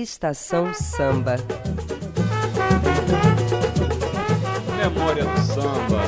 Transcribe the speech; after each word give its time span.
Estação 0.00 0.72
Samba. 0.72 1.34
Memória 4.76 5.24
do 5.24 5.40
samba. 5.40 6.02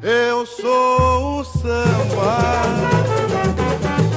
Eu 0.00 0.46
sou 0.46 1.40
o 1.40 1.44
samba. 1.44 2.62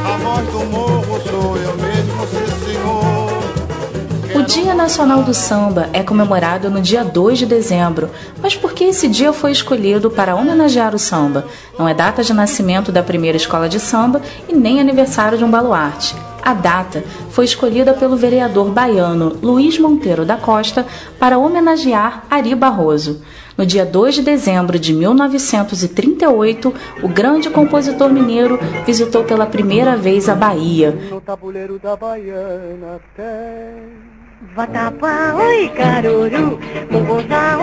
A 0.06 0.18
voz 0.18 0.48
do 0.50 0.66
morro 0.66 1.20
sou 1.28 1.58
eu 1.58 1.76
mesmo, 1.78 2.28
sim 2.28 2.46
senhor. 2.64 4.40
O 4.40 4.44
Dia 4.46 4.76
Nacional 4.76 5.24
do 5.24 5.34
Samba 5.34 5.90
é 5.94 6.04
comemorado 6.04 6.70
no 6.70 6.80
dia 6.80 7.04
2 7.04 7.40
de 7.40 7.48
dezembro. 7.48 8.12
Mas 8.40 8.56
por 8.56 8.74
que 8.74 8.84
esse 8.84 9.08
dia 9.08 9.34
foi 9.34 9.52
escolhido 9.52 10.12
para 10.12 10.36
homenagear 10.36 10.94
o 10.94 11.00
samba? 11.00 11.48
Não 11.80 11.90
é 11.90 11.96
data 11.96 12.24
de 12.24 12.34
nascimento 12.34 12.92
da 12.92 13.02
primeira 13.02 13.36
escola 13.36 13.68
de 13.68 13.80
samba 13.80 14.22
e 14.48 14.54
nem 14.54 14.80
aniversário 14.80 15.40
de 15.40 15.44
um 15.44 15.50
baluarte. 15.50 16.16
A 16.44 16.54
data 16.54 17.02
foi 17.30 17.46
escolhida 17.46 17.94
pelo 17.94 18.18
vereador 18.18 18.70
baiano 18.70 19.38
Luiz 19.42 19.80
Monteiro 19.80 20.26
da 20.26 20.36
Costa 20.36 20.86
para 21.18 21.38
homenagear 21.38 22.26
Ari 22.30 22.54
Barroso. 22.54 23.22
No 23.58 23.66
dia 23.66 23.86
2 23.86 24.16
de 24.16 24.22
dezembro 24.24 24.78
de 24.78 24.94
1938, 24.94 26.74
o 27.02 27.08
grande 27.08 27.50
compositor 27.50 28.12
mineiro 28.12 28.60
visitou 28.86 29.24
pela 29.24 29.46
primeira 29.46 29.96
vez 29.96 30.28
a 30.28 30.36
Bahia. 30.36 30.92
No 31.10 31.22
tabuleiro 31.22 31.80
da 31.80 31.96
Baiana 31.96 33.00
tem 33.16 34.14
Vatapá, 34.54 35.34
oi 35.36 35.70
caruru, 35.70 36.60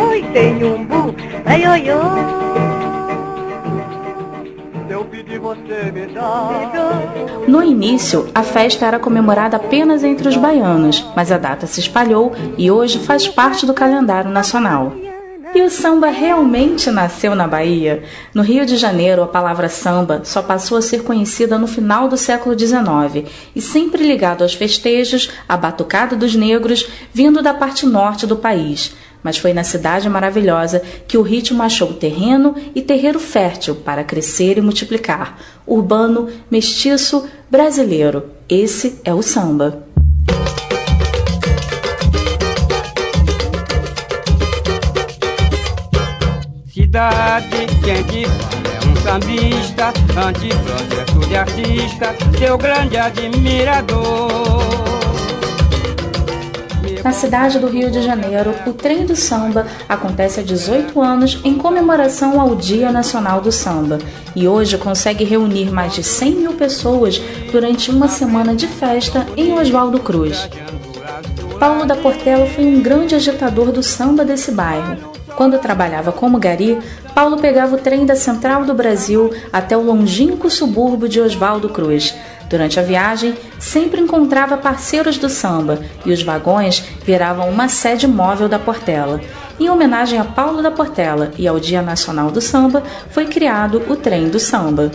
oi 0.08 0.22
tenhumbu, 0.32 1.14
ai 1.44 1.66
oi 1.66 1.90
oi. 1.90 2.69
No 7.46 7.62
início, 7.62 8.28
a 8.34 8.42
festa 8.42 8.86
era 8.86 8.98
comemorada 8.98 9.56
apenas 9.56 10.02
entre 10.02 10.28
os 10.28 10.36
baianos, 10.36 11.06
mas 11.14 11.30
a 11.30 11.38
data 11.38 11.66
se 11.66 11.78
espalhou 11.78 12.32
e 12.58 12.70
hoje 12.70 12.98
faz 12.98 13.28
parte 13.28 13.64
do 13.64 13.72
calendário 13.72 14.30
nacional. 14.30 14.92
E 15.52 15.62
o 15.62 15.70
samba 15.70 16.08
realmente 16.08 16.90
nasceu 16.90 17.34
na 17.34 17.46
Bahia? 17.46 18.04
No 18.32 18.42
Rio 18.42 18.64
de 18.64 18.76
Janeiro, 18.76 19.22
a 19.22 19.26
palavra 19.26 19.68
samba 19.68 20.22
só 20.22 20.42
passou 20.42 20.78
a 20.78 20.82
ser 20.82 21.02
conhecida 21.02 21.58
no 21.58 21.66
final 21.66 22.08
do 22.08 22.16
século 22.16 22.56
XIX 22.56 23.28
e 23.54 23.60
sempre 23.60 24.06
ligado 24.06 24.42
aos 24.42 24.54
festejos, 24.54 25.30
à 25.48 25.56
batucada 25.56 26.14
dos 26.14 26.36
negros, 26.36 26.88
vindo 27.12 27.42
da 27.42 27.52
parte 27.52 27.84
norte 27.84 28.26
do 28.26 28.36
país. 28.36 28.94
Mas 29.22 29.38
foi 29.38 29.52
na 29.52 29.64
Cidade 29.64 30.08
Maravilhosa 30.08 30.82
que 31.06 31.18
o 31.18 31.22
ritmo 31.22 31.62
achou 31.62 31.92
terreno 31.94 32.54
e 32.74 32.82
terreiro 32.82 33.20
fértil 33.20 33.76
para 33.76 34.04
crescer 34.04 34.58
e 34.58 34.60
multiplicar. 34.60 35.38
Urbano, 35.66 36.28
mestiço, 36.50 37.28
brasileiro. 37.50 38.24
Esse 38.48 39.00
é 39.04 39.14
o 39.14 39.22
samba. 39.22 39.84
Cidade, 46.72 47.66
quem 47.84 48.24
fala 48.24 48.68
é 48.74 48.86
um 48.88 48.96
sambista, 48.96 49.92
antiprocesso 50.16 51.28
de 51.28 51.36
artista, 51.36 52.16
seu 52.36 52.58
grande 52.58 52.96
admirador. 52.96 54.89
Na 57.02 57.12
cidade 57.12 57.58
do 57.58 57.66
Rio 57.66 57.90
de 57.90 58.02
Janeiro, 58.02 58.54
o 58.66 58.72
Trem 58.72 59.06
do 59.06 59.16
Samba 59.16 59.66
acontece 59.88 60.40
há 60.40 60.42
18 60.42 61.00
anos 61.00 61.40
em 61.42 61.56
comemoração 61.56 62.40
ao 62.40 62.54
Dia 62.54 62.92
Nacional 62.92 63.40
do 63.40 63.50
Samba 63.50 63.98
e 64.36 64.46
hoje 64.46 64.76
consegue 64.76 65.24
reunir 65.24 65.70
mais 65.70 65.94
de 65.94 66.02
100 66.02 66.32
mil 66.32 66.52
pessoas 66.52 67.20
durante 67.50 67.90
uma 67.90 68.06
semana 68.06 68.54
de 68.54 68.66
festa 68.66 69.26
em 69.36 69.58
Oswaldo 69.58 69.98
Cruz. 70.00 70.48
Paulo 71.58 71.86
da 71.86 71.96
Portela 71.96 72.46
foi 72.46 72.64
um 72.64 72.80
grande 72.82 73.14
agitador 73.14 73.72
do 73.72 73.82
samba 73.82 74.24
desse 74.24 74.52
bairro. 74.52 74.96
Quando 75.36 75.58
trabalhava 75.58 76.12
como 76.12 76.38
gari, 76.38 76.78
Paulo 77.14 77.38
pegava 77.38 77.76
o 77.76 77.78
trem 77.78 78.04
da 78.04 78.14
Central 78.14 78.64
do 78.64 78.74
Brasil 78.74 79.32
até 79.52 79.76
o 79.76 79.82
longínquo 79.82 80.50
subúrbio 80.50 81.08
de 81.08 81.20
Oswaldo 81.20 81.68
Cruz. 81.70 82.14
Durante 82.50 82.80
a 82.80 82.82
viagem, 82.82 83.36
sempre 83.60 84.00
encontrava 84.00 84.56
parceiros 84.56 85.16
do 85.16 85.28
samba 85.28 85.78
e 86.04 86.12
os 86.12 86.20
vagões 86.20 86.82
viravam 87.04 87.48
uma 87.48 87.68
sede 87.68 88.08
móvel 88.08 88.48
da 88.48 88.58
Portela. 88.58 89.20
Em 89.60 89.70
homenagem 89.70 90.18
a 90.18 90.24
Paulo 90.24 90.60
da 90.60 90.70
Portela 90.70 91.30
e 91.38 91.46
ao 91.46 91.60
Dia 91.60 91.80
Nacional 91.80 92.28
do 92.32 92.40
Samba, 92.40 92.82
foi 93.10 93.26
criado 93.26 93.80
o 93.88 93.94
Trem 93.94 94.28
do 94.28 94.40
Samba. 94.40 94.90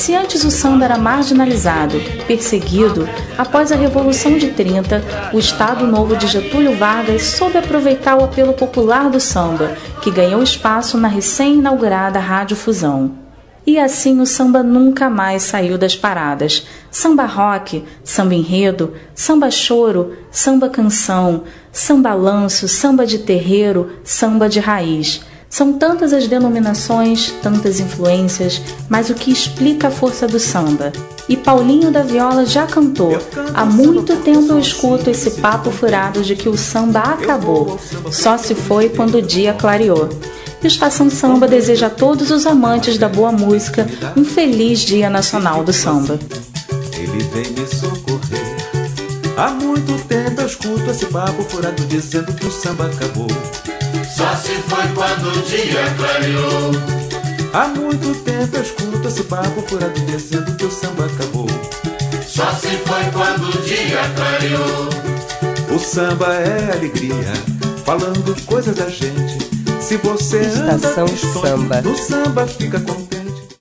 Se 0.00 0.14
antes 0.14 0.44
o 0.44 0.50
samba 0.50 0.86
era 0.86 0.96
marginalizado, 0.96 2.00
perseguido, 2.26 3.06
após 3.36 3.70
a 3.70 3.76
Revolução 3.76 4.38
de 4.38 4.48
30, 4.48 5.30
o 5.30 5.38
Estado 5.38 5.86
Novo 5.86 6.16
de 6.16 6.26
Getúlio 6.26 6.74
Vargas 6.74 7.20
soube 7.22 7.58
aproveitar 7.58 8.16
o 8.16 8.24
apelo 8.24 8.54
popular 8.54 9.10
do 9.10 9.20
samba, 9.20 9.76
que 10.00 10.10
ganhou 10.10 10.42
espaço 10.42 10.96
na 10.96 11.06
recém-inaugurada 11.06 12.18
Rádio 12.18 12.56
Fusão. 12.56 13.12
E 13.66 13.78
assim 13.78 14.18
o 14.22 14.26
samba 14.26 14.62
nunca 14.62 15.10
mais 15.10 15.42
saiu 15.42 15.76
das 15.76 15.94
paradas. 15.94 16.66
Samba 16.90 17.26
rock, 17.26 17.84
samba 18.02 18.34
enredo, 18.34 18.94
samba 19.14 19.50
choro, 19.50 20.16
samba 20.30 20.70
canção, 20.70 21.44
samba 21.70 22.14
lanço, 22.14 22.66
samba 22.66 23.04
de 23.04 23.18
terreiro, 23.18 23.90
samba 24.02 24.48
de 24.48 24.60
raiz. 24.60 25.20
São 25.50 25.72
tantas 25.72 26.12
as 26.12 26.28
denominações, 26.28 27.34
tantas 27.42 27.80
influências, 27.80 28.62
mas 28.88 29.10
o 29.10 29.14
que 29.14 29.32
explica 29.32 29.88
a 29.88 29.90
força 29.90 30.28
do 30.28 30.38
samba? 30.38 30.92
E 31.28 31.36
Paulinho 31.36 31.90
da 31.90 32.02
Viola 32.02 32.46
já 32.46 32.68
cantou. 32.68 33.18
Há 33.52 33.64
muito 33.64 34.16
tempo 34.18 34.52
eu 34.52 34.60
escuto 34.60 35.10
esse 35.10 35.32
papo 35.32 35.72
furado 35.72 36.22
de 36.22 36.36
que 36.36 36.48
o 36.48 36.56
samba 36.56 37.00
acabou. 37.00 37.80
Só 38.12 38.38
se 38.38 38.54
foi 38.54 38.88
quando 38.90 39.16
o 39.16 39.22
dia 39.22 39.52
clareou. 39.52 40.08
E 40.62 40.66
Estação 40.66 41.10
Samba 41.10 41.48
deseja 41.48 41.86
a 41.86 41.90
todos 41.90 42.30
os 42.30 42.46
amantes 42.46 42.96
da 42.98 43.08
boa 43.08 43.32
música 43.32 43.88
um 44.16 44.24
feliz 44.24 44.80
Dia 44.80 45.10
Nacional 45.10 45.64
do 45.64 45.72
Samba. 45.72 46.18
Ele 46.96 47.24
vem 47.32 47.50
me 47.52 47.66
socorrer. 47.66 48.60
Há 49.36 49.50
muito 49.50 50.06
tempo 50.06 50.42
eu 50.42 50.46
escuto 50.46 50.90
esse 50.90 51.06
papo 51.06 51.42
furado 51.44 51.84
dizendo 51.86 52.32
que 52.34 52.46
o 52.46 52.52
samba 52.52 52.86
acabou. 52.86 53.26
Só 54.20 54.36
se 54.36 54.52
foi 54.68 54.86
quando 54.94 55.28
o 55.30 55.42
dia 55.44 55.94
clareou. 55.96 56.70
Há 57.54 57.68
muito 57.68 58.14
tempo 58.22 58.54
eu 58.54 58.62
escuto 58.62 59.08
esse 59.08 59.22
papo 59.24 59.62
furado 59.66 59.98
dizendo 60.00 60.54
que 60.56 60.66
o 60.66 60.70
samba 60.70 61.06
acabou. 61.06 61.46
Só 62.26 62.52
se 62.52 62.68
foi 62.84 63.02
quando 63.14 63.48
o 63.48 63.62
dia 63.62 64.00
clareou. 64.14 65.74
O 65.74 65.78
samba 65.78 66.34
é 66.34 66.70
alegria, 66.70 67.32
falando 67.86 68.36
coisas 68.44 68.76
da 68.76 68.90
gente. 68.90 69.38
Se 69.80 69.96
você 69.96 70.40
Estação 70.42 71.04
anda 71.04 71.16
Samba. 71.16 71.80
no 71.80 71.96
samba 71.96 72.46
fica 72.46 72.78
contente. 72.78 73.09